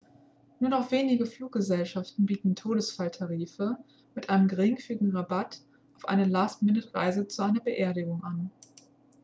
nur 0.59 0.71
noch 0.71 0.89
wenige 0.89 1.27
fluggesellschaften 1.27 2.25
bieten 2.25 2.55
todesfalltarife 2.55 3.77
mit 4.15 4.31
einem 4.31 4.47
geringfügigen 4.47 5.15
rabatt 5.15 5.61
auf 5.95 6.05
eine 6.05 6.25
last-minute-reise 6.25 7.27
zu 7.27 7.43
einer 7.43 7.59
beerdigung 7.61 8.23
an 8.23 8.49